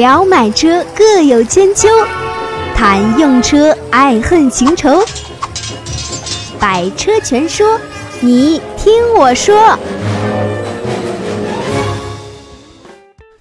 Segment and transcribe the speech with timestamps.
[0.00, 1.86] 聊买车各有千秋，
[2.74, 5.04] 谈用车爱恨情仇。
[6.58, 7.78] 百车全说，
[8.20, 9.78] 你听我说。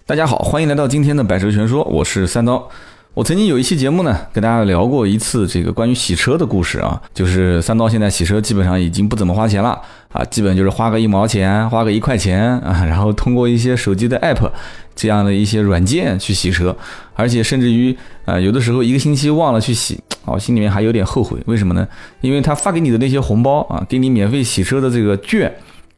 [0.06, 2.70] 大家好，欢迎来到今天的百车全说，我是三刀。
[3.16, 9.78] 我曾经有一期节目呢，跟大家聊过一次这个关于洗车的故事啊，就是三刀现在洗车基本上已经不怎么花钱了
[10.10, 14.50] 啊，基本就是花个一毛钱，花个一块钱啊，然后通过一些手机的 app
[14.96, 16.74] 这样的一些软件去洗车，
[17.16, 21.86] 而且甚至于啊，有的时候一个星期忘了去洗，啊，心里面还有点后悔，为什么呢？
[22.21, 25.52] 因为他发给你的那些红包啊，给你免费洗车的这个券，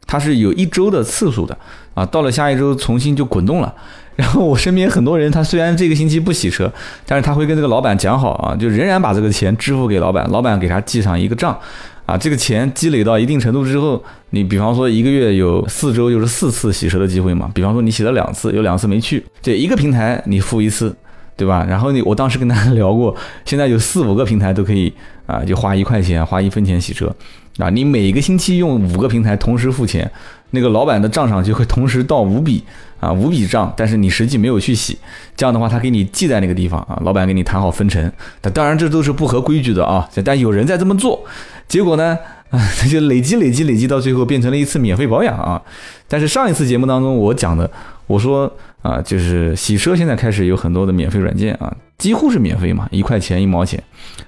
[0.07, 1.55] 它是有一周的次数的
[1.93, 3.75] 啊，到了下一周重新就滚动了。
[4.15, 6.71] 然后我身边很多人，他虽然这个星期不洗车，
[7.05, 11.57] 但是他会跟这个老板讲好啊，就仍然把这个钱支付给老板，老板给他记上一个账，
[12.05, 20.95] 啊，这个钱积累到一定程度之后，你比方说一个月有四周就是四次洗车的机会嘛，比方说你洗了两次，有两次没去，这一个平台你付一次，
[21.35, 21.65] 对吧？
[21.67, 23.15] 然后你我当时跟大家 聊过，
[23.45, 24.93] 现在有四五个平台都可以
[25.25, 27.11] 啊，就花一块钱，花一分钱洗车，
[27.57, 30.09] 啊，你每个星期用五个平台同时付钱，
[30.51, 32.63] 那个老板的账上就会同时到五笔。
[33.01, 34.95] 啊，五笔账，但是你实际没有去洗，
[35.35, 38.13] 这样的话他给你记在那个地方啊，老板给你谈好分成。
[38.39, 41.19] 但当然这都是不合规矩的啊，但有人在这么做，
[41.67, 42.15] 结果呢，
[42.51, 45.59] 啊， 他就累积累积累积到最后变成了一次免费保养啊。
[46.07, 47.67] 但是上一次节目当中我讲的，
[48.05, 53.83] 我说啊，就是洗车现在开始有很多的免费软件啊，几乎是免费嘛，一块钱一毛钱。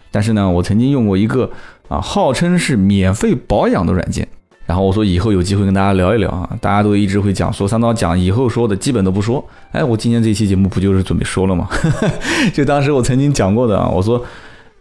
[0.10, 1.52] 但是呢，我曾经用过一个
[1.88, 4.28] 啊，号称是免费保养的软件。
[4.66, 11.68] 然后我说以后有机会跟大家聊一聊啊，大家都一直会讲说三刀讲以后说的基本都不说，哎，我今天这期节目不就是准备说了吗？
[12.54, 14.24] 就当时我曾经讲过的啊，我说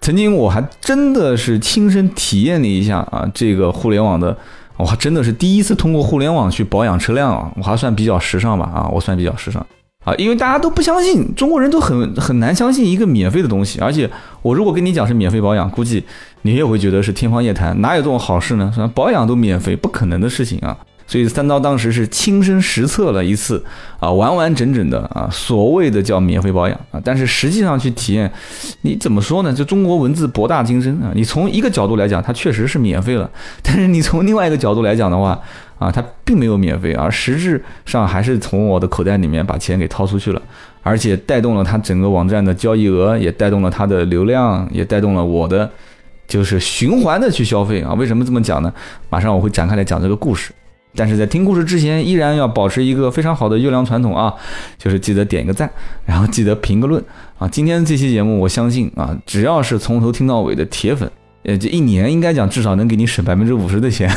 [0.00, 4.36] 曾经我还真的是亲身体验了一下啊，这个互联网的，
[4.76, 9.66] 我还真的是第一次通过互联网去保养车辆啊，我还算比较时尚吧啊，我算比较时尚。
[10.04, 13.78] 啊，因为大家都不相信，中国人都很很难相信一个免费的东西。
[13.80, 14.10] 而且
[14.42, 16.02] 我如果跟你讲是免费保养，估计
[16.42, 18.72] 你也会觉得是天方夜谭，哪有这种好事呢？
[18.94, 20.76] 保养都免费，不可能的事情啊！
[21.04, 23.62] 所以三刀当时是亲身实测了一次
[23.98, 28.32] 啊，完完整整的啊，所谓的叫免费保养啊，但是实际上去体验，
[28.82, 29.52] 你怎么说呢？
[29.52, 33.30] 就中国文字博大精深啊，你从一个角度来讲，它确实是免费了，
[33.62, 35.38] 但是你从另外一个角度来讲的话，
[35.82, 40.40] 啊，它并没有免费，而实质上还是从我的口袋里面把钱给掏出去了，
[40.82, 45.68] 而且带动了它整个网站的交易额，也带动了它的流量，也带动了我的
[46.28, 47.92] 就是循环的去消费啊。
[47.94, 48.72] 为什么这么讲呢？
[49.10, 50.52] 马上我会展开来讲这个故事。
[50.94, 54.34] 但是在听故事之前，依然要保持一个非常好的优良传统啊，
[54.76, 55.70] 就是记得点一个赞，
[56.04, 57.02] 然后记得评个论
[57.38, 57.48] 啊。
[57.48, 61.10] 今天这期节目，我相信啊，只要是从头听到尾的铁粉，
[61.44, 64.08] 呃，这一年应该讲至少能给你省百分之五十的钱。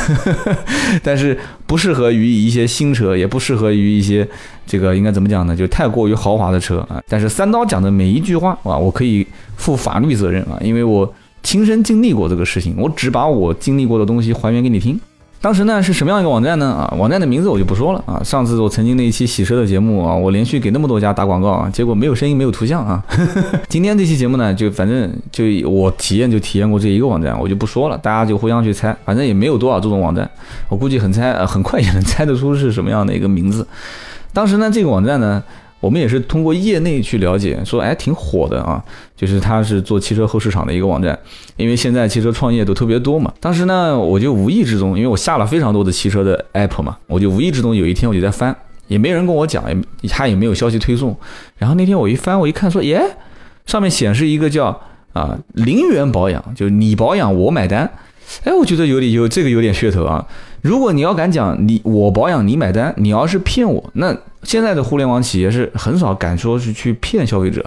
[1.01, 4.27] 但是不适合于一些新车，也不适合于一些
[4.67, 5.55] 这个应该怎么讲呢？
[5.55, 7.01] 就太过于豪华的车啊。
[7.07, 9.25] 但是三刀讲的每一句话啊，我可以
[9.57, 14.99] 负法律责任啊，因为我亲身经历过这个事情，我只把我经历过的东西还原给你听。
[15.45, 16.71] 当时呢是什么样一个网站呢？
[16.71, 18.19] 啊，网站的名字我就不说了啊。
[18.23, 22.99] 上次我曾经那一期洗车的节目啊，我连续给那么多家打广告啊，结果没有声音，没有图像啊。
[23.69, 30.27] 今天这期节目呢，就反正就我体验就体验过这一个网站，我就不说了，大家就互相去猜，反正也没有多少这种网站，
[30.67, 33.67] 我估计很猜呃，很快也能猜得出是什么样的一个名字。
[34.33, 35.43] 当时呢，这个网站呢。
[35.79, 38.83] 我们也是通过业内去了解，说哎挺火的啊，
[39.15, 41.17] 就是它是做汽车后市场的一个网站，
[41.57, 43.31] 因为现在汽车创业都特别多嘛。
[43.39, 48.55] 当时呢，我就无意之中，因为我下了非常多的汽车的 app 嘛，我就无意之中有一天我就在翻，
[48.87, 49.63] 也没人跟我讲，
[50.01, 51.15] 也他也没有消息推送。
[51.57, 53.01] 然后那天我一翻，我一看说，耶，
[53.67, 54.81] 上面显示一个叫
[55.13, 57.91] 啊零元保养，就你保养我买单。
[58.43, 60.25] 哎，我觉得有点有这个有点噱头啊。
[60.61, 67.63] 如果你要敢讲你我保养你买单，你要是骗我，那现在的互联网企业是很少敢说是去骗消费者，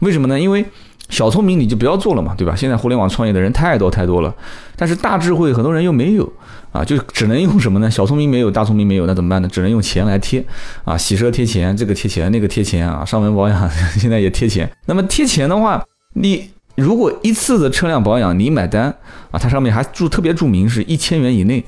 [0.00, 0.38] 为什么呢？
[0.38, 0.64] 因为
[1.08, 2.54] 小聪明你就不要做了嘛，对吧？
[2.54, 4.34] 现在互联网创业的人太多太多了，
[4.76, 6.30] 但是大智慧很多人又没有
[6.72, 7.90] 啊，就只能用什么呢？
[7.90, 9.48] 小聪明没有，大聪明没有，那怎么办呢？
[9.50, 10.44] 只能用钱来贴
[10.84, 14.70] 啊，洗车贴钱，这个贴钱，那个贴钱啊，上门保养 现在也贴钱。
[14.86, 15.82] 那么贴钱的话，
[16.14, 16.50] 你。
[16.76, 18.84] 如果一次的车辆保养你买单
[19.30, 21.62] 啊，它上面还注特别注明是一千元以内，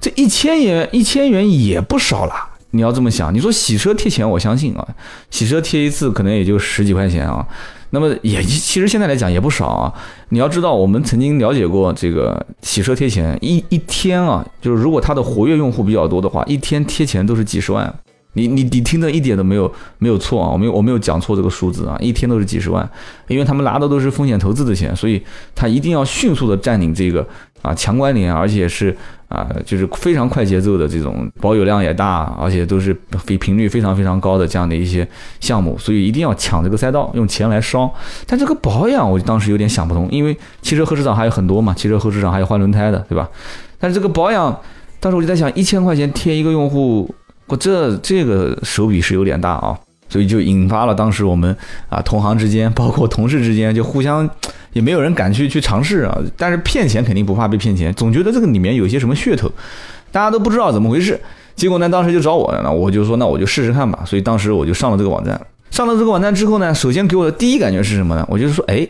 [0.00, 2.34] 这一千元一千元也不少了。
[2.72, 4.86] 你要这么想，你说洗车贴钱，我相信啊，
[5.30, 7.44] 洗车贴一次可能也就十几块钱啊，
[7.90, 9.92] 那么也其实现在来讲也不少啊。
[10.28, 17.92] 你要知道，我们曾经了解过这个洗车贴钱一一天啊，就是如果它的活跃用户比较多的话，一天贴钱都是几十万。
[18.34, 22.88] 你你你听的一点都没有没有错啊，我没有我没有讲错这个数字啊，一天都是几十万，
[23.28, 25.20] 因为他们拿的都是风险投资的钱，所以
[25.54, 27.26] 他一定要迅速的占领这个
[27.62, 28.96] 啊强关联，而且是
[29.28, 35.06] 啊就是非常快节奏的这种保有量也大，而且都是非频率非常非常高的这样的一些
[35.40, 37.92] 项目，所以一定要抢这个赛道，用钱来烧。
[38.26, 43.28] 但这个保养我当时有点想不通，因为汽车后市场还有很多嘛，汽车后市场还有换轮胎的，对吧？
[43.80, 44.56] 但是这个保养，
[45.00, 47.12] 当时我就在想，一千块钱贴一个用户，
[47.50, 49.78] 我这这个手笔是有点大啊。
[50.12, 51.56] 所以就引发了当时我们
[51.88, 54.28] 啊同行之间，包括同事之间，就互相
[54.72, 56.18] 也没有人敢去去尝试啊。
[56.36, 59.48] 但是骗钱肯定不怕被骗钱，总觉得这个里面有些什么噱头，
[60.10, 61.20] 大家都不知道怎么回事。
[61.54, 64.00] 结果呢，当时就找我，那我就说那我就试试看吧。
[64.04, 65.40] 所以当时我就上了这个网站。
[65.70, 68.26] 上了这个网站之后呢，首先给我的第一感觉是什么呢？
[68.28, 68.84] 我就是说，哎，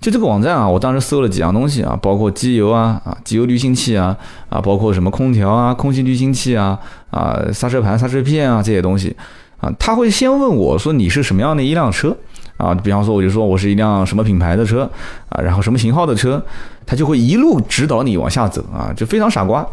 [0.00, 4.16] 就这个网站啊，我当时搜了几样东西啊，包括机油啊啊，机油滤清器啊
[4.48, 6.78] 啊，包括什么空调啊，空气滤清器啊
[7.10, 9.16] 啊，刹车盘、刹车片啊这些东西。
[9.58, 12.16] 啊，他会先问我说你是什么样的一辆车
[12.56, 12.74] 啊？
[12.74, 14.90] 比方说我就说我是一辆什么品牌的车
[15.28, 16.42] 啊，然后什么型号的车，
[16.86, 19.66] 他就会一路指导你往下走啊，就非常傻瓜。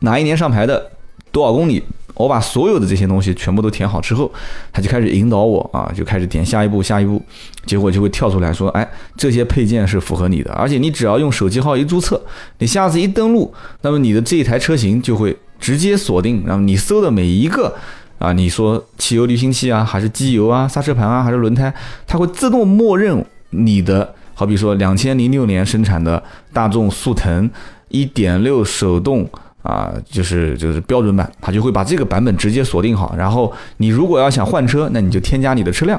[0.00, 0.90] 哪一年上牌的，
[1.30, 1.82] 多少公里，
[2.14, 4.32] 我把所有的这些东西全部都填好之后，
[4.72, 7.22] 他就开始引导我啊，就开始点下一步下一步，
[7.66, 8.88] 结果就会跳出来说，哎，
[9.18, 12.18] 这些配件是符合你的，而且你只要用手机号一注册，
[12.56, 13.52] 你下次一登录，
[13.82, 17.76] 那么你的这一台车型就会直接锁定，然后你搜的每一个。
[18.20, 21.72] 啊，你说汽油滤清器啊，还是机油啊，刹车盘啊，还是轮胎，
[22.06, 26.22] 它会自动默认你的，好比说两千零六年生产的
[26.52, 27.48] 大众速腾
[27.88, 29.26] 一点六手动
[29.62, 33.14] 啊，就是就是标准版，它就会把这个版本直接锁定好。
[33.16, 35.98] 然后你如果要想换车，那你就添加你的车辆。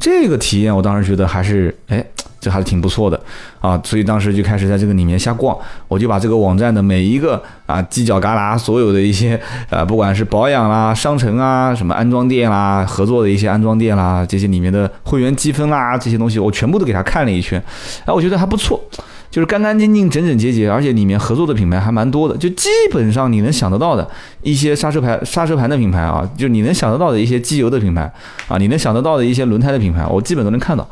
[0.00, 2.02] 这个体验我当时觉得还是哎。
[2.40, 3.20] 这还是挺不错的。
[3.60, 5.56] 啊，所以当时就开始在这个里面瞎逛，
[5.88, 17.62] 我就把这个网站的每一个啊犄角旮旯，所有的一些啊，不管是保养啦、商城啊、什么安装店啦、合作的一些安装店啦，这些里面的会员积分啦，这些东西我全部都给他看了一圈，
[18.04, 18.80] 哎，我觉得还不错，
[19.28, 24.08] 就是干干净净、整整洁洁，而且里面合作的品牌还蛮多的，就基本上你能想得到的
[24.42, 28.02] 一些刹车牌、刹车盘的品牌啊，就你能想得到的一些机油的品牌
[28.46, 30.88] 啊，你能想得到的一些轮胎的品牌，我基本都能看到。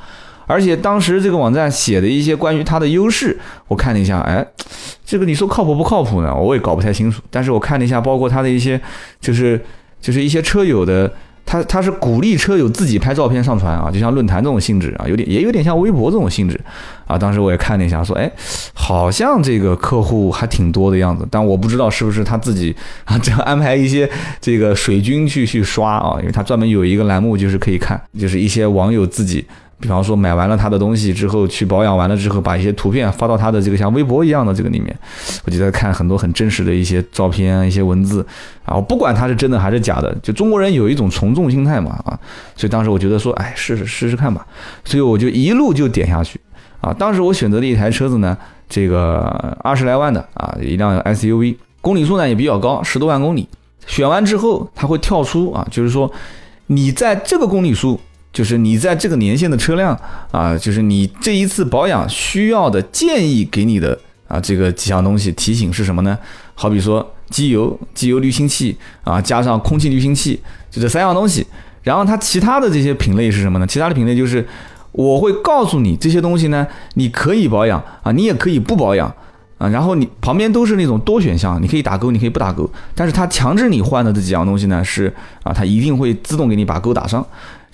[0.46, 3.36] 而且当时这个网站写的一些关于它的优势，
[3.68, 4.46] 我看了一下，哎，
[5.04, 6.34] 这个你说靠谱不靠谱呢？
[6.34, 7.20] 我也搞不太清楚。
[7.30, 8.80] 但是我看了一下，包括它的一些，
[9.20, 9.60] 就是
[10.00, 11.12] 就是一些车友的，
[11.44, 16.60] 他他是鼓励车友自己拍照片上传啊，就像论坛这种性质啊，有点也有点像微博这种性质
[17.06, 17.18] 啊。
[17.18, 18.30] 当时我也看了一下，说，哎，
[18.72, 24.08] 好像这个客户还挺多的样子，但我不知道是不是他自己啊这样安排一些
[24.40, 29.44] 这个水军去去刷啊，因为他专门有一个栏目就是可以看，就是一些网友自己。
[29.78, 34.98] 比方说买完了他的东西之后，去保养完了之后，把一些图片发到他的这个像微博一样的这个里面，
[35.44, 38.26] 我就在看很多很真实的一些照片、一些文字
[38.64, 38.74] 啊。
[38.74, 42.18] 我不管他是真的还是假的，就中国人有一种从众心态嘛啊，
[42.56, 44.46] 所以当时我觉得说，哎，试试试试看吧。
[44.82, 46.40] 所以我就一路就点下去
[46.80, 46.90] 啊。
[46.94, 48.34] 当时我选择的一台车子呢，
[48.70, 53.46] 这个二十来万的啊，一辆 SUV，公里数呢也比较高，十多万公里。
[53.86, 56.10] 选完之后，它会跳出啊，就是说
[56.68, 58.00] 你在这个公里数。
[58.36, 59.98] 就是你在这个年限的车辆
[60.30, 63.98] 啊，就是你这一次保养需要的建议给你的
[64.28, 66.18] 啊，这个几项东西提醒是什么呢？
[66.54, 70.38] 好比说机油、机油滤清器啊，加上空气滤清器，
[70.70, 71.46] 就这三样东西。
[71.82, 73.66] 然后它其他的这些品类是什么呢？
[73.66, 74.46] 其他的品类就是
[74.92, 79.08] 我会告诉你这些东西呢，你可以保养啊，你也可以不保养
[79.56, 79.66] 啊。
[79.68, 82.70] 然后你旁边都是那种多选项，你可以打勾，你可以不打勾。
[82.94, 85.10] 但是它强制你换的这几样东西呢，是
[85.42, 87.26] 啊，它一定会自动给你把勾打上。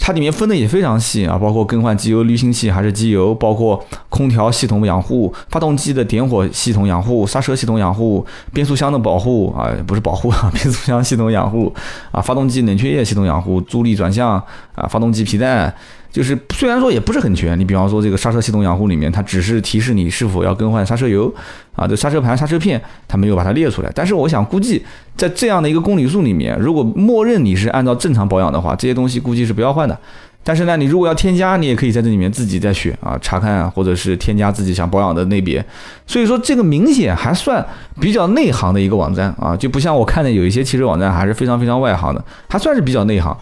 [0.05, 11.73] 它里面分的也非常细啊，包括更换机油滤清器还是机油，包括空调系统养护、发动机的点火系统养护、刹车系统养护、变速箱的保护啊，不是保护啊， 变速箱系统养护
[12.11, 14.33] 啊，发动机冷却液系统养护、助力转向
[14.75, 15.73] 啊，发动机皮带。
[16.13, 21.35] 就是虽然说也不是很全，你比方说这个刹车系统养护里面，它只是提示你是否要更换刹车油
[21.75, 23.91] 啊，这刹车盘、刹车片它没有把它列出来。
[23.95, 24.85] 但是我想估计
[25.17, 29.99] 在这样的一个公里数里面，如果默认你是按照正常保养的话，这些东西估计是不要换的。
[30.45, 35.65] 但是呢，你如果要添加，你也可以在这里面自己再选啊，查看或者是添加自己想保养的类别。
[36.05, 37.65] 所以说这个明显还算
[38.01, 43.35] 比较内行的一个网站啊，就不像我看的有一些汽车网站还是非常非常外行的，还算是比较内行。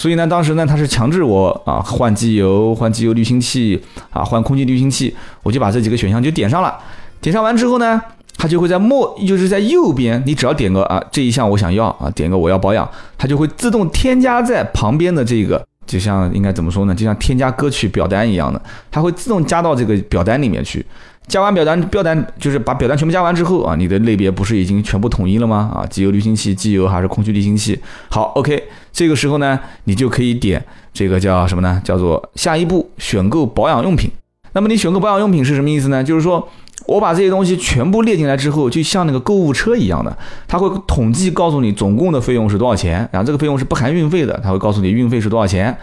[0.00, 3.78] 所以呢，当时呢，他是强制我啊换机油、换机油滤清器
[4.08, 6.74] 啊、换空气滤清器，我就把这几个选项就点上了。
[7.20, 8.00] 点上完之后呢，
[8.38, 12.88] 它就会在末，就是在右边，你只要点个啊这一项我想要啊，点个我要保养，
[13.18, 16.94] 它就会自动添加在旁边的这个，就像应该怎么说呢？
[16.94, 20.82] 就像添加歌曲表单一样的，它会自动加到这个表单里面去。
[21.30, 25.70] 加完表单，表单就是把表单全部加完之后啊，你的类别不是已经全部统一了吗？
[25.72, 27.78] 啊，机油滤清器、机油还是空气滤清器？
[28.08, 31.80] 好，OK，这个时候呢，你就可以点这个叫什么呢？
[31.84, 34.10] 叫做下一步选购保养用品。
[34.52, 36.02] 那么你选购保养用品是什么意思呢？
[36.02, 36.46] 就是说
[36.86, 40.18] 我把这些东西全部列进来之后，就像那个购物车一样的，
[40.48, 45.76] 它会统计告诉你总共的费用是多少钱，然后这个费用是不含运费的，它会告诉你运费是多少钱。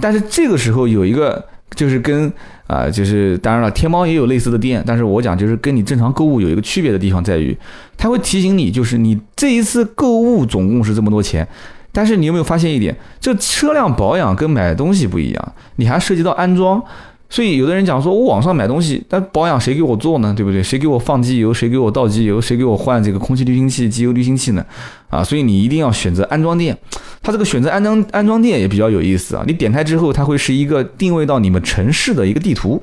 [0.00, 1.44] 但是这个时候有一个
[1.74, 2.32] 就是跟
[2.66, 7.56] 啊，就是当然了，天猫也有类似的店，但是我讲就是跟你正常购物有一个区别的地方在于，
[7.96, 11.46] 它会提醒你，就是你这一次购物总共是这么多钱。
[11.92, 12.94] 但是你有没有发现一点？
[13.18, 16.82] 这车辆保养跟买东西不一样，你还涉及到安装。
[17.28, 20.32] 所以有的人讲说，我网上买东西，但保养谁给我做呢？
[20.36, 20.62] 对不对？
[20.62, 21.52] 谁给我放机油？
[21.52, 22.40] 谁给我倒机油？
[22.40, 24.64] 谁给我换这个空气滤清器、机油滤清器呢？
[25.10, 26.76] 啊，所以你一定要选择安装店。
[27.22, 29.42] 它这个选择安装安装店也比较有意思啊。
[29.46, 32.80] 你点开之后，它会是一个定位到你们城市的一个地图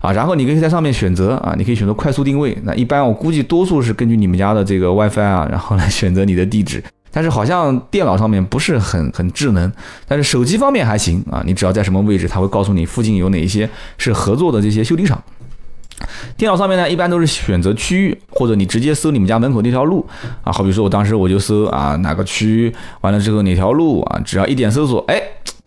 [0.00, 2.56] 啊，然后你可以在上面选择啊，你可以选择快速定位。
[2.64, 6.82] 那一般我估计多数是根据你们家的这个 WiFi 啊，然后来选择你的地址。
[7.14, 9.72] 但是好像电脑上面不是很很智能，
[10.08, 11.40] 但是手机方面还行啊。
[11.46, 15.22] 你只要在什么位置，它会告诉你附近有哪一些是合作的这些修理厂。
[16.36, 20.04] 电脑上面呢，一般都是选择区域，或者你直接搜你们家门口那条路
[20.42, 20.52] 啊。
[20.52, 25.22] 好比说我当时我就搜啊哪个区，完了之后哪条路啊，只要一点搜索，哎，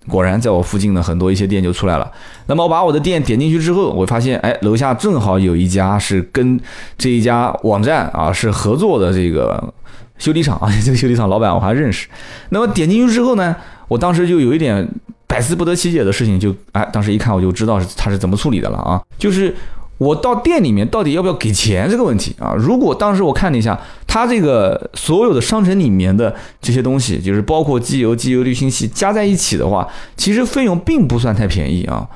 [0.10, 2.12] 果然在我附近的很多一些店就出来了。
[2.48, 6.60] 那么我把我的店点进去之后，我发现哎，楼下正好有一家是跟
[6.98, 9.74] 这一家网站啊是合作的这个。
[10.18, 12.08] 修理厂啊， 这个修理厂老板我还认识。
[12.50, 13.56] 那么点进去之后呢，
[13.88, 14.88] 我当时就有一点
[15.28, 19.02] 百思不得其解的事情，就哎，当时一看我就知道是他是怎么处理的了啊。
[19.18, 19.54] 就是
[19.98, 22.54] 我到店里面到底要不要给钱这个问题啊。
[22.58, 32.08] 如果当时我看了一下，他这个所有的商城里面的这些东西，就是包括机油、机油滤清器加在一起的话，其实费用并不算太便宜啊。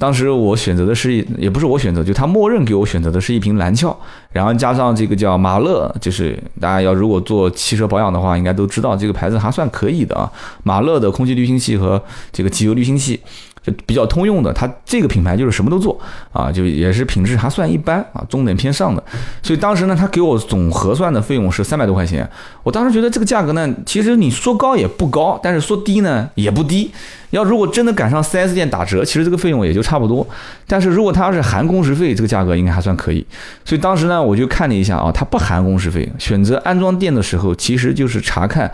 [0.00, 3.94] 当时我选择的是，也不是我选择，就他默认给我选择的是一瓶蓝壳，
[4.32, 12.02] 然后加上这个叫马勒，就是大家要如果做汽车保养的话，应该都知道这个牌子还算可以的啊，马勒的空气滤清器和
[12.32, 13.20] 这个机油滤清器。
[13.62, 15.98] 就比较通用的，它这个品牌就是什么都做
[16.32, 19.02] 啊，就也是品质还算一般啊，中等偏上的。
[19.42, 22.28] 所以当时呢，他给我总核算的费用是三百多块钱。
[22.62, 26.90] 我当时觉得这个价格呢，其实你说高也不高，但是说低呢也不低。
[27.30, 30.26] 要如果真的赶上 4S 店打折，其实这个费用也就差不多。
[30.66, 33.24] 但是如果它要是含工时费，这个价格应该还算可以。
[33.64, 36.10] 所以当时呢，我就看了一下啊，它不含工时费。
[36.18, 38.70] 选择安装店的时候，其实就是查看。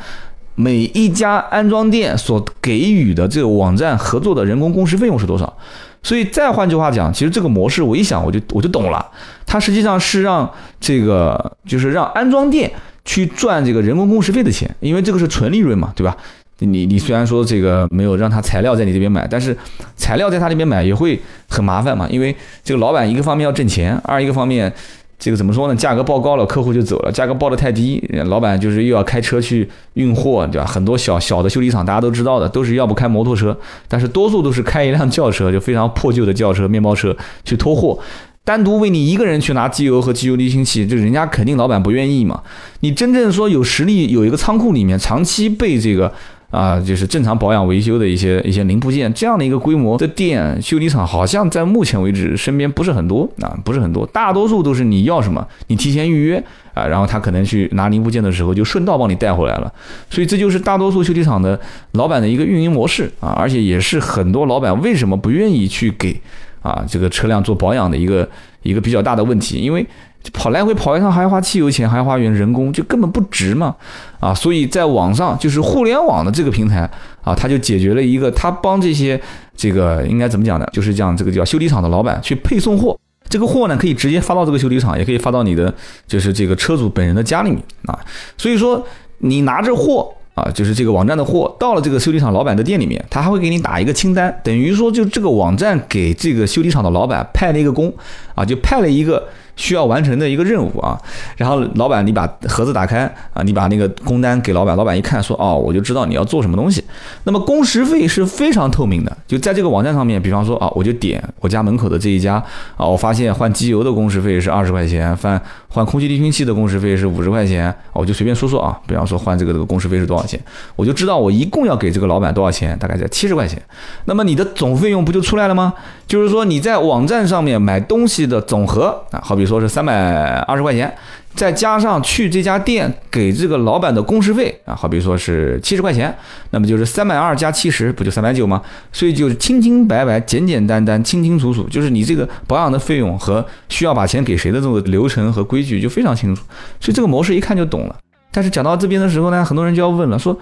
[0.56, 5.56] 每一家安装店所给予的这个网站合作的人工工时费用是多少？
[6.02, 9.04] 所以再换句话讲，其实这个模式我一想我就我就懂了，
[9.44, 12.70] 它实际上是让这个就是让安装店
[13.04, 16.16] 去赚这个人工工时费的钱，因为这个是纯利润嘛，对吧？
[16.60, 19.54] 你你虽然说这个没有让他材料在你这边买，但是
[19.94, 22.34] 材料在他那边买也会很麻烦嘛，因为
[22.64, 24.72] 这个老板一个方面要挣钱，二一个方面。
[25.18, 25.75] 这个怎么说呢？
[25.75, 30.66] 价格报高了，客户就走了；价格报的太低，老板就是又要开车去运货，对吧？
[30.66, 33.56] 很多小小的修理厂，大家都知道的，都是要不开摩托车，
[33.88, 37.99] 但是多数都是开一辆轿车，就非常破旧的轿车、面包车去拖货。
[38.44, 42.42] 单独为你一个人去拿机油和机油滤清器，就人家肯定老板不愿意嘛。
[42.80, 46.12] 你真正说有实力，有一个仓库里面长期备这个。
[46.50, 59.73] 啊，就是正常保养维修的一些一些零部件，这样的一个规模的店修理厂，好像在目前为止身边不是很多啊，不是很多，大多数都是你要什么，你提前预约啊，然后他可能去拿零部件的时候就顺道帮你带回来了，
[60.09, 61.59] 所以这就是大多数修理厂的
[61.93, 66.19] 老板的一个运营模式啊，而且也是很多老板为什么不愿意去给
[66.62, 68.29] 啊这个车辆做保养的一个
[68.66, 69.87] 一个比较大的问题，因为。
[70.32, 73.73] 跑来回跑一趟还要花汽油钱，还要花人人工，就根本不值嘛，
[74.18, 76.80] 啊，所以在网上就是互联网的这个平台
[77.23, 79.20] 啊，他就解决了一个，他帮这些
[79.56, 80.66] 这个应该怎么讲呢？
[80.73, 85.73] 就是讲这个叫修理厂的老板去配送货，这个货呢可以直接发到这个修理厂，也可以发到你的
[86.08, 87.96] 就是这个车主本人的家里面啊，
[88.37, 88.85] 所以说
[89.18, 97.93] 你拿着货啊，就是这个网站的货到了这个修理厂老板的店里面，他还会给你打一个清单，等于说就这个网站给这个修理厂的老板派了一个工
[98.37, 99.26] 啊，就派了一个。
[99.56, 100.96] 需要完成的一个任务啊，
[101.36, 106.84] 然后老板，你把盒子打开啊，你把那个工单给老板，老板一看说哦，我就知道你要做什么东西。
[107.25, 112.34] 那么工时费是非常透明的，就在这个网站上面，比方说啊，我就点我家门口的这一家
[112.76, 120.38] 啊，我发现换机油的工时费是二十块钱，换换空气滤清器的工时费是五十块钱，我就随便说说啊，比方说换这个这个工时费是多少钱，
[120.76, 123.60] 我就知道我一共要给这个老板多少钱，大概在七十块钱。
[124.04, 125.72] 那么你的总费用不就出来了吗？
[126.06, 130.93] 就是说你在网站上面买东西的总和啊，好比说是三百二十块钱，
[131.35, 136.15] 再加上去这家店给这个老板的工时费啊，好比说是七十块钱，
[136.50, 138.61] 那么就是三百二加七十，不就三百九吗？
[138.93, 146.43] 所以就是清清白白、简简单单、清清楚楚，就是你这个保养的费用和需要把钱给谁的这种流程和规矩就非常清楚。
[146.81, 147.97] 所以这个模式一看就懂了。
[148.33, 150.38] 但是讲到这边的时候呢，很多人就要问了，说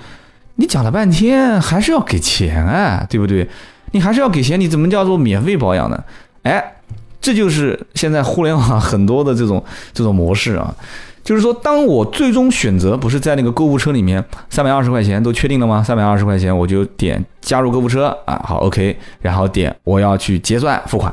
[0.57, 3.49] 你讲了半天还是要给钱啊，对不对？
[3.93, 6.03] 你还是要给钱，你怎么叫做免费保养呢？
[6.43, 6.75] 哎，
[7.25, 9.65] 这就是现在互联网很多的这种
[9.95, 10.75] 这种模式啊。
[11.23, 15.83] 就是说，当我最终选择不是在那个购物车里面，三百二十块钱都确定了吗？
[15.83, 21.11] 三百二十块钱我就点加入购物车啊，好，OK，然后点我要去结算付款。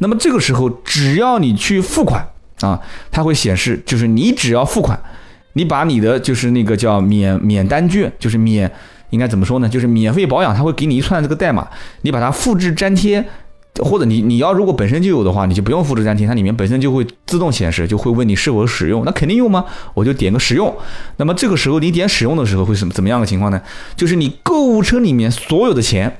[0.00, 2.28] 那么这个时候，只要你去付款
[2.60, 2.78] 啊，
[3.10, 5.00] 它会显示，就是你只要付款，
[5.54, 8.70] 你把你的就是那个叫免免单券，就是免
[9.08, 9.66] 应该怎么说呢？
[9.66, 11.66] 就是免费保养，它会给你一串这个代码，
[12.02, 13.24] 你把它复制粘贴。
[13.82, 19.04] 或者你你要如果本身就有的话，你就不用复制粘贴，它里面本身就会自动显示，就会问你是否使用。
[19.04, 19.64] 那肯定用吗？
[19.94, 20.72] 我就点个使用。
[21.16, 23.60] 那么这个时候你点使用的时候会什么怎么样的情况呢？
[23.96, 26.18] 就是你购物车里面所有的钱，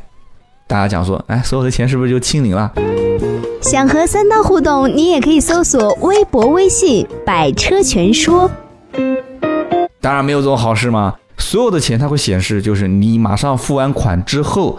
[0.66, 2.72] 大家讲说，哎，所有的钱是不是就清零了？
[3.62, 8.50] 想和三刀互动，你也可以搜索微博、微信“百车全说”。
[10.02, 14.76] 当然没有这种好事嘛，所有的钱它会显示，就是你马上付完款之后。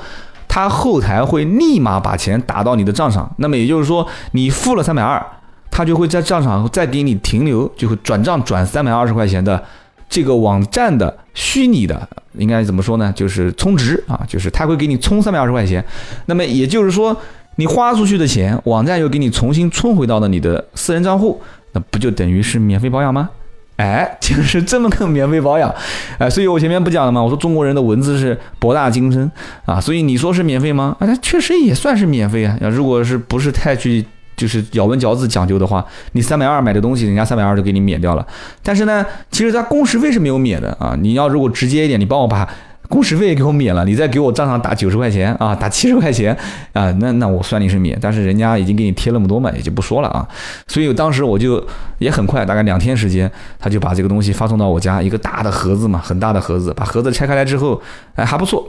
[0.56, 5.22] 他后台会立马把钱打到你的账上，那么也就是说，你付了三百二，
[5.70, 9.62] 他就会在账上再给你停留，就会转账转三百二十块钱的
[10.08, 12.08] 这个网站的虚拟的，
[12.38, 13.12] 应该怎么说呢？
[13.14, 15.84] 就是充值啊，就是他会给你充三百二十块钱。
[16.28, 17.14] 那么也就是说，
[17.58, 21.42] 你花出去的钱，网站又给你重新充回到了你的私人账户，
[21.74, 23.30] 那不就等于是免费保养吗？
[23.78, 25.74] 哎，就是这么个免费保养，
[26.18, 27.22] 哎，所以我前面不讲了吗？
[27.22, 29.30] 我说中国人的文字是博大精深
[29.66, 30.96] 啊，所以你说是免费吗？
[31.00, 32.58] 啊，它确实也算是免费啊。
[32.62, 34.06] 要如果是不是太去
[34.38, 38.26] 就是咬文嚼字讲究的话，你三百二买的东西，人家三百二就给你免掉了。
[38.64, 40.96] 但是呢，其实它工时费是没有免的啊。
[41.00, 42.48] 你要如果直接一点，你帮我把。
[42.90, 46.36] 工时费也给我免了，你再给我账上打九十块钱啊，打七十块钱
[46.74, 50.28] 啊，那那我算你是免，但是人家已经给你贴那么多嘛，也就不说了啊。
[50.68, 51.66] 所以当时我就
[52.00, 57.82] 也很快，大概两天时间，他就把这个东西发送到我家一个大的盒子嘛，很大的盒子，把盒子拆开来之后，
[58.16, 58.66] 哎还不错，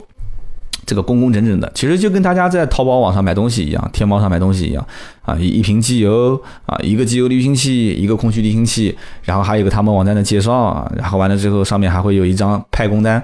[0.84, 4.86] 这个工工整整的，其实就跟大家在淘宝网上买东西一样，天猫上买东西一样
[5.22, 13.22] 啊，一一瓶机油啊，一个机油滤清器，一个空气滤清器，然后还有一个他们网站的介绍，然后完了之后上面还会有一张派工单。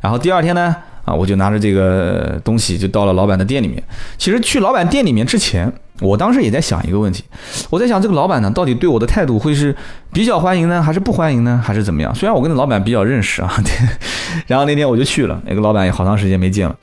[0.00, 0.74] 然后第二天呢，
[1.04, 3.82] 啊，我就拿着这个东西就到了老板的店里面。
[4.16, 7.24] 其实去老板店里面之前，我当时也在想一个问题，
[7.70, 9.74] 我在想这个老板呢，到底对我的态度会是
[10.12, 12.14] 比较欢迎呢，还是不欢迎呢，还是怎么样？
[12.14, 13.88] 虽然我跟老板比较认识啊，对。
[14.46, 16.76] 然后那天我就去了，那个老板也好长时间没见了。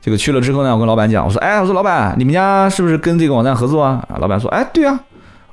[0.00, 4.06] 这个去了之后呢，我跟老板讲，我说，哎，我说老板，你们家是不是跟这个网站合作啊？
[4.20, 5.00] 老板说，哎，对啊。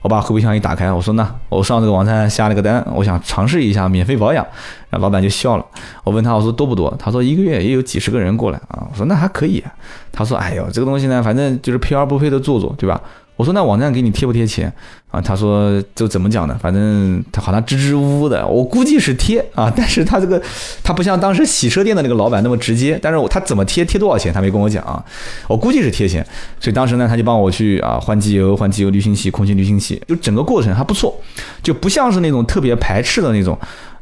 [0.01, 4.45] 我把后备箱一打开，我说那我上这个网站下了个单，我想尝试一下免费保养。
[4.89, 5.65] 然后老板就笑了。
[6.03, 6.93] 我问他我说多不多？
[6.99, 8.85] 他说一个月也有几十个人过来啊。
[8.91, 9.63] 我说那还可以。
[10.11, 12.99] 他说哎呦这个东西呢，反正就是赔而不赔的做做，对吧？
[13.41, 14.71] 我说那网站给你贴不贴钱
[15.09, 15.19] 啊？
[15.19, 16.55] 他说就怎么讲呢？
[16.61, 20.39] 反正他好像支支吾吾的，我估计是贴啊， 但是他这个
[20.83, 25.03] 他不像当时洗车店的那个老板那么直接，但是他怎么贴贴多少钱他没跟我讲啊？
[25.47, 26.23] 我估计是贴钱，
[26.59, 31.19] 所以当时呢他就帮我去啊换机油、换机油滤清器、空气滤清器，就整个过程还不错，
[31.63, 33.57] 就不像是那种特别排斥的那种。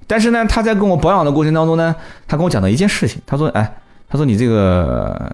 [0.06, 1.95] 但是呢他在跟我保养的过程当中呢，
[2.28, 3.78] 他跟我讲了一件事情，他说哎，
[4.10, 5.32] 他说你这个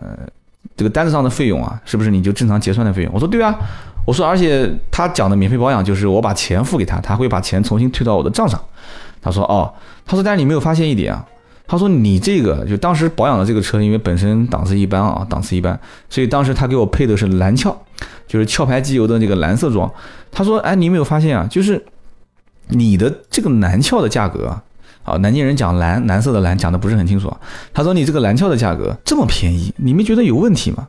[0.78, 3.12] 这个单子上的费用啊，是不是你就正常结算的费用？
[3.12, 3.58] 我说对啊。
[4.06, 8.60] 我说，而且他讲的免费保养就是我把钱付给他，他会把钱重新退到我的账上。
[9.22, 9.74] 他说，哦，
[10.06, 11.26] 他说，但是你没有发现一点啊？
[11.68, 17.76] 他说，你这个就当时保养的这个车，因为本身档次一般啊，档次一般，所以当时他给我配的是蓝壳，
[18.28, 19.92] 就是壳牌机油的那个蓝色装。
[20.32, 21.48] 他说，哎，你没有发现啊？
[21.50, 21.84] 就是
[22.68, 24.64] 你的这个蓝壳的价格啊，
[25.04, 27.36] 啊，南京人讲蓝蓝色的蓝讲的不是很清楚。
[27.74, 30.88] 他说，你这个蓝壳的价格这么便宜，你没觉得有问题吗？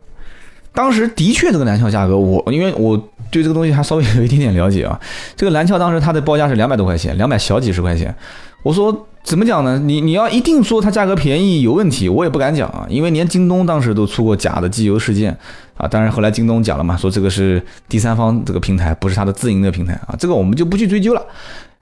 [0.77, 2.95] 当时的确，这个蓝壳价格，我因为我
[3.31, 5.01] 对这个东西还稍微有一点点了解啊。
[5.35, 8.15] 这个蓝壳当时它的报价是两百多块钱，两百小几十块钱。
[8.63, 9.79] 我说怎么讲呢？
[9.79, 12.87] 你你要一定说它价格便宜有问题，我也不敢讲啊。
[12.91, 15.35] 因为连京东当时都出过假的机油事件
[15.79, 15.89] 啊。
[15.89, 20.15] 当然后来京东讲了嘛，说这个是第三方这个平台，不是它的自营的平台啊。
[20.19, 21.23] 这个我们就不去追究了。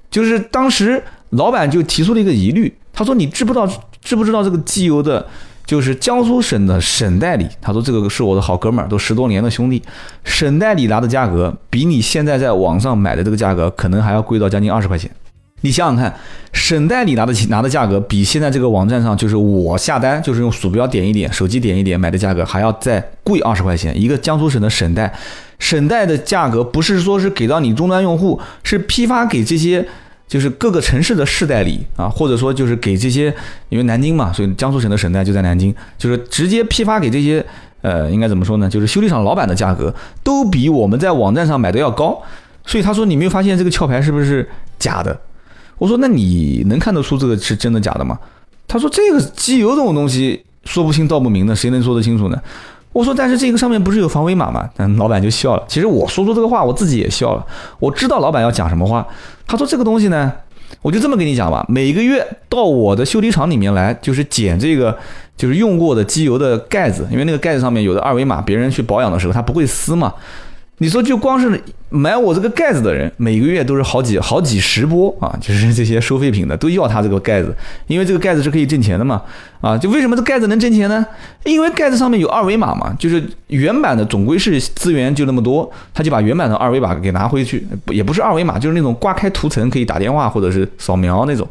[0.08, 3.68] 就是当时老板就提出了一个疑虑，他说你知不知道
[4.00, 5.26] 知不知道这个机油的？
[5.66, 9.82] 就是江苏省的省代理，他说这个是我的好哥们儿，都十多年的兄弟。
[10.22, 15.10] 省代理拿的价格比你现在在网上买的这个价格可能还要贵到将近二十块钱。
[15.62, 16.14] 你想想看，
[16.52, 23.98] 省代理拿的拿的价格比现在这个网站上就是我下单就是用鼠标点一点，手机点一点买的价格还要再贵二十块钱。
[23.98, 25.10] 一个江苏省的省代，
[25.58, 29.86] 省代的价格不是说是给到你终端用户，是批发给这些。
[30.26, 33.34] 就是各个城市的市代理啊，或者说就是给这些，
[33.68, 37.44] 因为南京嘛，所以江苏省的省代就在南京，就是直接批发给这些，
[37.82, 38.68] 呃，应该怎么说呢？
[38.68, 42.20] 就是修理厂老板的价格都比我们在网站上买的要高。
[42.66, 45.20] 所以他说你没有发现这个壳牌是不是假的？
[45.76, 48.18] 我说那你能看得出这个是真的假的吗？
[48.66, 52.42] 他说这个机油这种东西说不清道不明的，谁能说得清楚呢？
[52.94, 54.70] 我说，但是这个上面不是有防伪码吗？
[54.76, 55.64] 嗯，老板就笑了。
[55.66, 57.44] 其实我说出这个话，我自己也笑了。
[57.80, 59.04] 我知道老板要讲什么话。
[59.48, 60.32] 他说这个东西呢，
[60.80, 64.96] 我就这么跟你讲吧，每个月到我的修理厂里面来，就是捡这个
[65.36, 70.14] 就是用过的机油的盖子，因为那个盖子上面有的二维码，别人去保养的时候他不会撕嘛。
[70.78, 77.54] 你说就光是买我这个盖子的人，每个月都是好几好几十波啊，就是这些收废品的都要他这个盖子，
[77.86, 79.22] 因为这个盖子是可以挣钱的嘛，
[79.60, 81.06] 啊，就为什么这盖子能挣钱呢？
[81.44, 91.48] 因为盖子上面有二维码嘛，就是原版的总归是资源就那么多，他就把原版的二维码给拿回去，也不是二维码，就是那种挂开涂层可以打电话或者是扫描那种，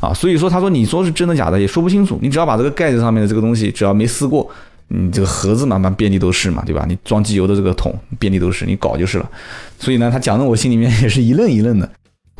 [0.00, 4.50] 啊，所以说他说你说是真的假的也说不清楚，你只要把这个盖子上面的这个东西只要没撕过。
[4.88, 6.84] 你这个盒子嘛，嘛遍地都是嘛，对吧？
[6.86, 9.28] 你装机油的这个桶遍地都是，你搞就是了。
[9.78, 11.90] 所以呢，他讲的我心里面也是一愣一愣的。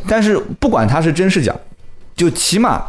[0.07, 1.55] 但是不管他是真是假，
[2.15, 2.85] 就起码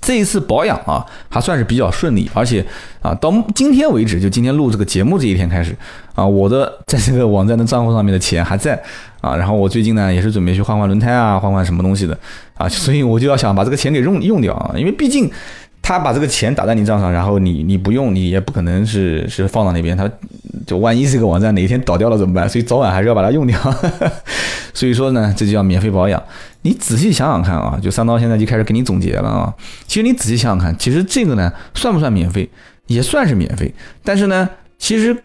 [0.00, 2.28] 这一次保养啊，还算是比较顺利。
[2.34, 2.66] 而且
[3.00, 5.74] 啊，到今天为止，就今天录这个节目这一天开始
[6.14, 8.82] 啊，我的在这个网站的账户上面的钱还在
[9.20, 9.36] 啊。
[9.36, 12.18] 然后我最近呢，也是准备去换换轮胎啊，换换什么东西的
[12.54, 12.68] 啊。
[12.68, 15.30] 所以我就要想把这个钱给用用掉啊，因为毕竟。
[15.88, 20.10] 他把这个钱打在你账上，然后你你不用，你也不可能是是放到那边，他
[20.66, 22.48] 就万一这个网站哪一天倒掉了怎么办？
[22.48, 23.56] 所以早晚还是要把它用掉。
[24.74, 26.20] 所以说呢，这就叫免费保养。
[26.62, 29.54] 你仔细想想看啊，就三刀现在就开始给你总结了啊。
[29.86, 32.50] 其实你仔细想想看，其实这个呢算不算免费？
[32.88, 33.72] 也算是免费，
[34.02, 34.48] 但是呢，
[34.80, 35.16] 其实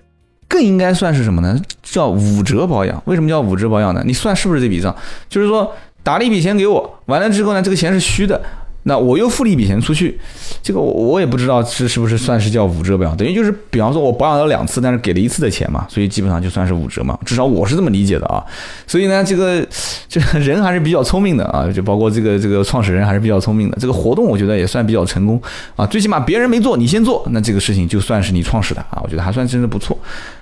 [0.48, 1.60] 更应该算是什么呢？
[1.82, 3.02] 叫五折保养。
[3.06, 4.04] 为什么叫五折保养呢？
[4.06, 4.96] 你算是不是这笔账？
[5.28, 8.40] 就是说打了一笔钱给我，完了之后呢，这个钱是虚的。
[8.84, 10.20] 那我又付了一笔钱出去，
[10.64, 18.44] 这个我我也不知道是是不是算是叫五折保养，等于就是比方说我保养了两次，但是给了一次的钱嘛，所以基本上就算是五折嘛，至少我是这么理解的啊。
[18.88, 19.66] 所以呢，这个
[20.10, 23.78] 这人还是比较聪明的啊，就包括这个这个创始人还是比较聪明的。
[23.80, 25.42] 这个活动我觉得也算比较成功
[25.76, 29.98] 啊，最起码别人没做，你先做，那这个事情就算是你创始的啊，我觉得还算真的不错。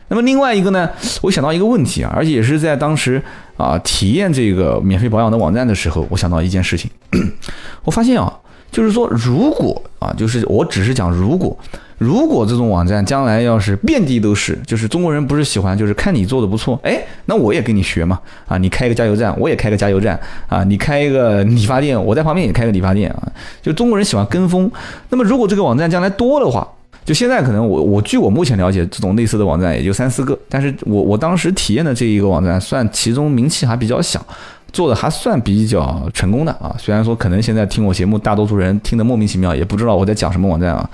[0.09, 0.89] 那么另外一个呢，
[1.21, 3.21] 我想到一个问题啊，而且也是在当时
[3.57, 6.89] 啊体验这个免费保养的网站的时候，我想到一件事情。
[7.85, 8.33] 我发现啊，
[8.71, 11.57] 就是说，如果啊，就是我只是讲如果，
[11.97, 24.71] 如果这种网站将来要是遍地都是，就是中国人不是喜欢，就是看你做的不错，哎，那我也跟你学嘛，啊，你开一个加油站，我也开个加油站，啊，你开一个理发店，我在旁边也开个理发店啊，就中国人喜欢跟风。
[25.09, 26.67] 那么如果这个网站将来多的话，
[27.05, 34.23] 就现在可能我我据我目前了解，这种类似的网站也就三四个，但是我我当时体验的这一个网站，算其中名气还比较小。
[34.71, 40.87] 做的还算比较成功的啊，虽然说可能现在听我节目，大多数人听得莫名其妙，也不知道我在讲什么网站啊。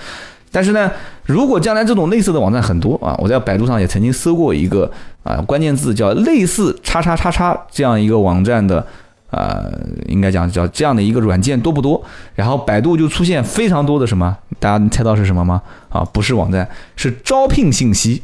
[0.50, 0.90] 但是呢，
[1.26, 4.90] 如果将来这种类似的网站很多啊，我在百度上也曾经搜过一个
[5.24, 8.88] 啊关键字叫类似叉叉叉叉这样一个网站的
[9.32, 9.72] 呃，
[10.08, 12.02] 应该讲叫这样的一个软件多不多？
[12.36, 14.38] 然后百度就出现非常多的什么？
[14.60, 15.62] 大家能猜到是什么吗？
[15.90, 18.22] 啊，不是网站，是招聘信息。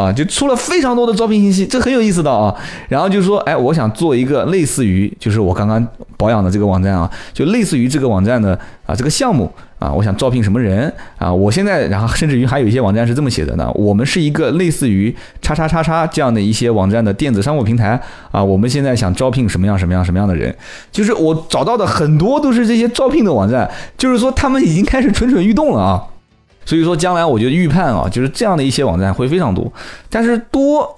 [0.00, 2.54] 啊，就出了非常多的招聘信息，这很有意思的啊。
[2.88, 5.86] 然后就说，哎，我想做一个类似于，就是我刚刚
[6.16, 11.30] 保养的这个网站啊，就类似于这个网站的啊这个项目啊，我想招聘什么人啊？
[11.30, 20.54] 我现在，然后甚至于还有一些网站是这么写的呢，我们是一个类似于叉叉叉叉这样的一些网站的电子商务平台啊，我们现在想招聘什么样什么样什么样的人，
[20.90, 26.02] 就是我找到的很多都是这些招聘的网站，就是说他们已经开始蠢蠢欲动了啊。
[26.64, 29.72] 所以说，将来我觉得预判啊，就是这样的一些网站会非常多，
[30.08, 30.88] 但是多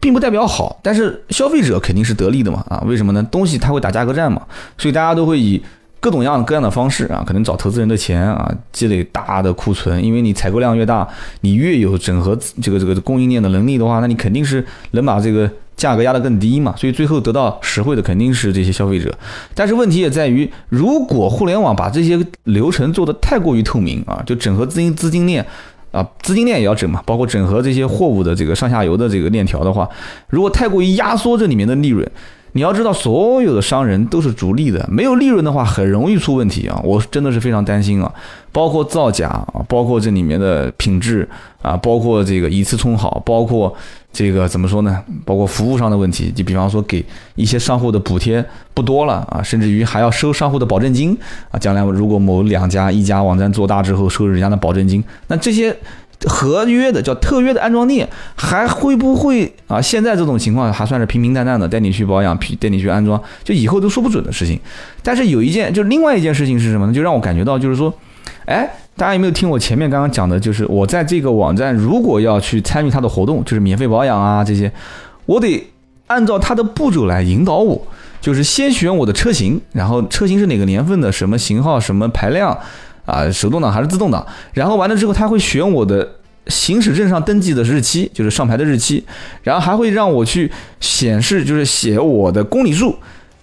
[0.00, 2.82] 并不代表好，但是消费者肯定是得利的嘛啊？
[2.86, 3.26] 为什么呢？
[3.30, 4.42] 东西它会打价格战嘛，
[4.76, 5.62] 所以大家都会以
[6.00, 11.08] 各种样各样的方式啊，可能找投资人的钱啊，积累大的库存，因为你采购量越大，
[11.40, 15.50] 你越有整合这个这个供应链的能力的话，那你肯定是能把这个。
[15.82, 19.12] 价格压得更低嘛，所以最后得到实惠的肯定是这些消费者。
[19.52, 25.44] 但是问题也在于，如果互联网把这些流程做得太过于透明啊，就整合资金资金链
[25.90, 29.88] 啊，资金链也要整嘛，包括整合这些货物的这个上下游的这个链条的话，
[30.28, 32.08] 如果太过于压缩这里面的利润。
[32.54, 36.78] 你要知道，所有的商人都是逐利的，没有利润的话，很容易出问题啊！
[36.84, 38.12] 我真的是非常担心啊，
[38.52, 41.26] 包括造假啊，包括这里面的品质
[41.62, 43.74] 啊，包括这个一次充好，包括
[44.12, 45.02] 这个怎么说呢？
[45.24, 47.02] 包括服务上的问题，就比方说给
[47.36, 51.16] 一些商户的补贴不多了啊，甚至于还要收商户的保证金
[51.50, 51.58] 啊。
[51.58, 55.74] 将来如果某两家一家网站做大之后收人家的保证金，那这些。
[56.28, 59.80] 合约的叫特约的安装店，还会不会啊？
[59.80, 64.58] 现在这种情况还算是平平淡淡的，带你去保养，带你去安装，就以后都说不准的事情。
[65.02, 66.92] 但是有一件，就另外一件事情是什么呢？
[66.92, 67.92] 就让我感觉到，就是说，
[68.44, 70.38] 哎，大家有没有听我前面刚刚讲的？
[70.38, 74.70] 就是我在这个网站如果要去参与它的活动，就是免费保养啊这些，
[75.26, 75.66] 我得
[76.06, 77.86] 按照它的步骤来引导我，
[78.20, 82.56] 就是先选我的车型，然后车型是哪个年份的，什么型号，什么排量。
[83.04, 84.24] 啊，手动挡还是自动挡？
[84.52, 86.08] 然后完了之后，他会选我的
[86.46, 89.04] 行驶证上登记的日期，就是上牌的日期，
[89.42, 92.96] 然后还会让我去显示，就是写我的公里数。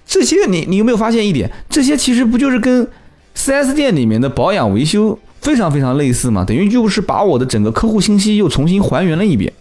[0.06, 1.50] 这些你你有没有发现一点？
[1.70, 2.88] 这些其实不就是跟
[3.36, 6.44] 4S 店里面的保养维修非常非常类似吗？
[6.44, 9.54] 等于就是把我的整个客户信息又重新还原了一遍。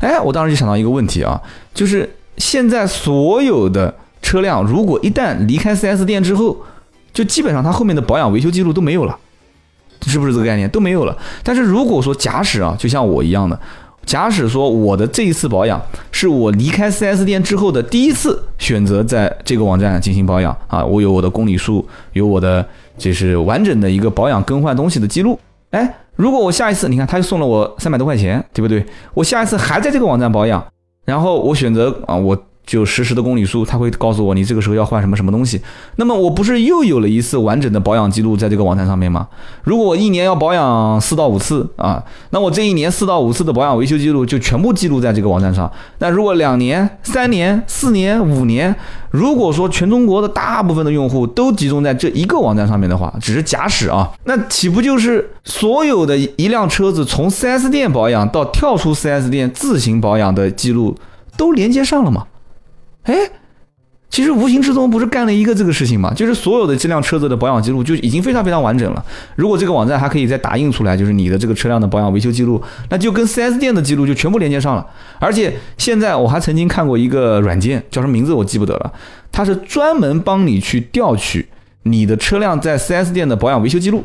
[0.00, 1.40] 哎，我当时就想到一个问题啊，
[1.72, 6.56] 就是现在所有的车辆，如果一旦离开 4S 店之后，
[7.12, 9.16] 就基本上它后面的保养维修记录都没有了，
[10.06, 11.16] 是不是这个概念都没有了？
[11.42, 13.58] 但是如果说假使啊，就像我一样的。
[14.06, 25.38] 假使说我的这一次保养是我离开 4S 店之后的第一次选择在这个网站进行保养啊，我有我的公里数，有我的就是完整的一个保养更换东西的记录。
[25.70, 28.84] 哎，如果我下一次，你看他又送了我三百多块钱，对不对？
[29.12, 30.64] 我下一次还在这个网站保养，
[31.04, 32.36] 然后我选择啊我。
[32.70, 35.60] 就实时的公里数，他会告诉我你这个时候要换什么什么东西。
[35.96, 39.26] 那么我不是又有了一次完整的保养记录在这个网站上面吗？
[39.64, 45.68] 如果我一年要保养四到五次啊，那我这一年四到五次的保养维修记录就全部记录在这个网站上。
[45.98, 48.72] 那如果两年、三年、四年、五年，
[49.10, 60.96] 如果说全中国的大部分的用户都集中在这一个网站上面的话，只是假使啊，那岂不就是所有的一辆车子从 4S 店保养到跳出 4S 店自行保养的记录
[61.36, 62.28] 都连接上了吗？
[63.10, 63.28] 哎，
[64.08, 66.14] 其实无形之中不是干了一个这个事情嘛？
[66.14, 69.04] 就是所有的这辆车子的保养记录就已经非常非常完整了。
[69.34, 74.86] 如果这个网站还可以再打印出来，就是你的这个车辆的保养维修记录，那就跟 4S 店的记录就全部连接上了。
[75.18, 78.92] 而且现在我还曾经看过一个软件，叫什么名字我记不得了，
[79.32, 81.48] 它是专门帮你去调取
[81.82, 84.04] 你的车辆在 4S 店的保养维修记录。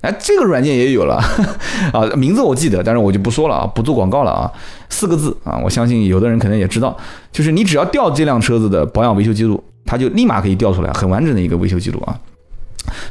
[0.00, 1.16] 哎，这个软件也有了
[1.92, 4.52] 啊，名字我记得，但是我就不说了啊，不做广告了啊。
[4.88, 6.96] 四个字啊，我相信有的人可能也知道，
[7.30, 12.18] 就是你只要调这辆车子的保养维修记录，它就立马可以调出来很完整的一个维修记录啊。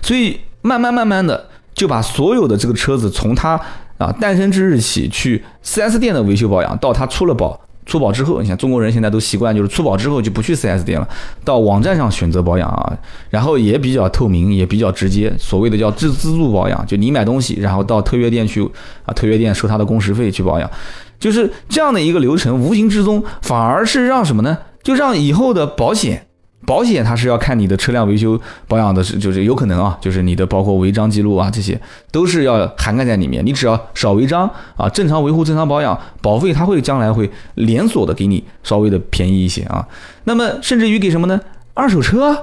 [0.01, 3.59] 所以慢慢慢慢的就把所有的这个车子从它
[3.97, 7.59] 啊诞生之日起去 4S 店的维修保养，到它出了保。
[7.87, 11.07] 出保之后，你看中国人现在都习惯，就是出保之后就不去 4S 店了，
[11.43, 12.95] 到网站上选择保养啊，
[13.29, 18.61] 然后也比较透明，也比较直接，所谓的叫自自助保养，就你买东西，然后到特约店去
[19.05, 20.69] 啊，特约店收他的工时费去保养，
[21.17, 24.57] 就是这样的一个流程，无形之中反而是让什么呢？
[24.83, 26.26] 就让以后的保险。
[26.67, 31.79] 保险它是要看你的车辆维修保养的，是就是有可能啊，就是你的包括违章记录啊，这些
[32.11, 33.43] 都是要涵盖在里面。
[33.45, 39.87] 你只要少违章啊，正常维护、正常保养，保费它会将来会连锁的给你稍微的便宜一些啊。
[40.25, 41.39] 那么甚至于给什么呢？
[41.73, 42.37] 二手车，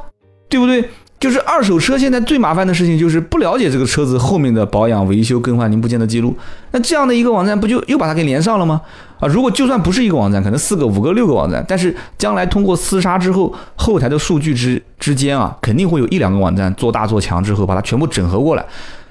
[0.49, 0.89] 对不对？
[1.21, 6.37] 就是二手车现在最麻烦的事情就是不了解这个车子后面的保养、维修、更换零部件的记录。
[6.73, 8.81] 那这样的一个网站不就又把它给连上了吗？
[9.25, 18.67] 啊，如果就算不是一个网站，可能四个、五个、六个网站，但是将来通过厮杀之后，后台的数据之之间啊，肯定会有一两个网站做大做强之后，把它全部整合过来。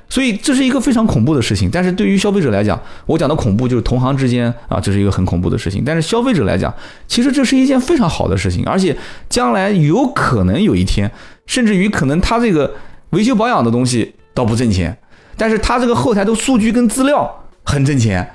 [0.08, 1.68] 所以这是一个非常恐怖的事情。
[1.72, 5.82] 但是对于消费者来讲，我讲的恐怖就是同行之间啊，这是一个很恐怖的事情。
[5.84, 6.72] 但是消费者来讲，
[7.08, 8.96] 其实这是一件非常好的事情，而且
[9.28, 11.10] 将来有可能有一天。
[11.48, 12.72] 甚至于可能他这个
[13.10, 14.96] 维修保养的东西倒不挣钱，
[15.36, 18.32] 但是他这个后台的数据跟资料很挣钱，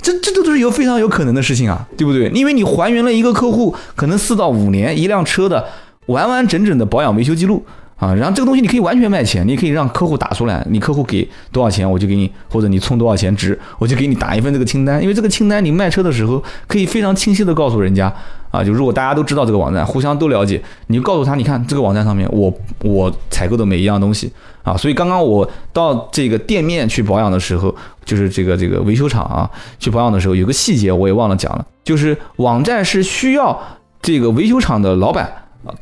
[0.00, 2.28] 这这都是有非常有可能的事情啊，对不对？
[2.30, 5.64] 因为你还原了一个客户可能四到五年一辆车的
[6.06, 7.64] 完完整整的保养维修记录。
[8.00, 15.02] 啊，然后这个东西你可以完全卖钱，你可以让客户打出来，你客户给多少钱我就给你，或者你充多少钱值，我就给你打一份这个清单。
[15.02, 18.10] 因为这个清单你卖车的时候可以非常清晰的告诉人家，
[18.50, 24.32] 啊，就如果大家都知道这个网站，互相都了解，你就告诉他，你看这个网站上面我我采购的每一样东西
[24.62, 33.58] 啊，所以刚刚我到这个店面去保养的时候，就是这个这个维修厂啊去保养的时候，有个细节我也忘了讲了，就是网站是需要
[34.02, 35.32] 这个维修厂的老板。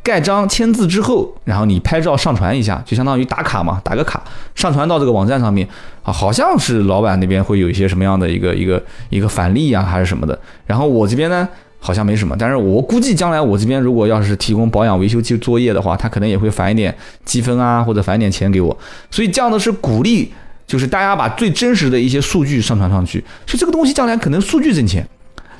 [0.03, 4.21] 盖章签字之后，然后你拍照上传一下，就相当于打卡嘛，打个卡
[4.57, 5.67] 上传到这个网站上面
[6.03, 10.37] 啊，好像是老板那边会有一些什么样的一个一个一个返利呀，还是什么的。
[10.67, 18.77] 然后我这边呢，好像没什么，但是我估计将来我这边如果要是提供保养维修作业的话，他可能也会返一点积分啊，或者返点钱给我。
[19.11, 20.33] 所以这样的是鼓励，
[20.67, 25.07] 就是大家把最真实的一些数据上传上去，所以这个东西将来可能数据挣钱，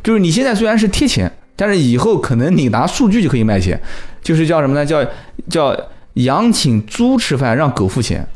[0.03, 1.31] 就是你现在虽然是贴钱。
[1.61, 3.77] 但是以后可能你拿数据就可以卖钱，
[4.23, 4.87] 就是叫什么呢？
[4.87, 5.05] 叫
[5.51, 5.77] 叫
[6.15, 8.27] 羊请猪吃饭，让狗付钱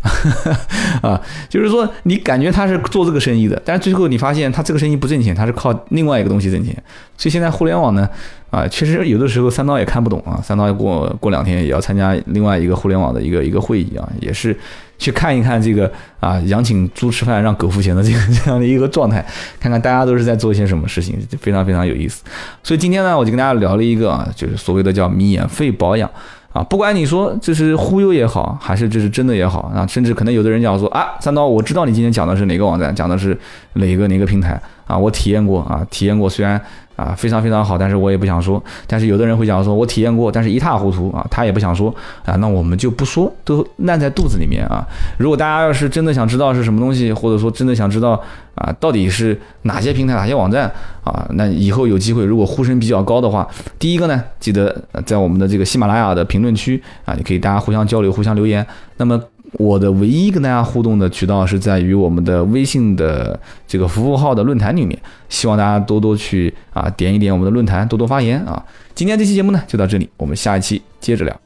[1.03, 1.21] 啊！
[1.49, 6.73] 就是说你感觉他是做这个生意的，但是最后你发现他这个生意不挣钱，他是靠另外一个东西挣钱。
[7.17, 8.09] 所以现在互联网呢？
[8.51, 10.39] 啊，确实有的时候三刀也看不懂啊。
[10.43, 14.57] 三刀过过两天也要参加另外一个互联网的一个一个会议啊，也是
[14.99, 19.25] 去看一看这个啊，羊请猪吃饭让狗付钱的这个这样的一个状态，
[19.59, 22.23] 看看大家都是在做一些什么事情，非常非常有意思。
[22.63, 26.09] 所以今天呢，我就跟大家聊了一个啊，就是所谓的叫免费保养
[26.53, 33.38] 啊，不管你说这是忽悠也好，还是这是真的也好啊，甚至可能有的人讲说啊，三刀，我知道你今天讲的是哪个网站，讲的是
[33.75, 36.61] 哪个哪个平台啊，我体验过啊，体验过，虽然。
[37.03, 38.62] 啊，非常非常好，但是我也不想说。
[38.87, 41.93] 但是有的人会讲说，我体验过，但是一塌糊涂啊，他也不想说
[42.25, 42.37] 啊。
[42.37, 44.87] 那我们就不说，都烂在肚子里面啊。
[45.19, 48.21] 如果大家要是真的想知道是什么东西，或者说真的想知道
[48.55, 50.71] 啊，到底是哪些平台、哪些网站
[51.03, 54.73] 啊，那以后有机会，如果呼声比较高的话，第一个呢，记得
[55.05, 58.65] 在我们的这个喜马拉雅的评论区啊，也可以大家互相交流、互相留言。
[58.97, 59.21] 那么。
[59.53, 68.62] 我的唯一跟大家互动的渠道是在于我们的微信的这个服务号的论坛里面，希望大家多多去啊点一点我们的论坛，多多发言啊。
[68.95, 71.41] 今天这期节目呢就到这里，我们下一期接着聊。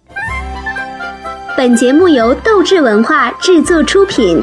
[1.56, 4.42] 本节目由斗志文化制作出品。